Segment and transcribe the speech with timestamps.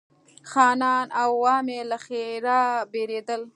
[0.51, 2.61] خانان او عوام یې له ښرا
[2.91, 3.41] بېرېدل.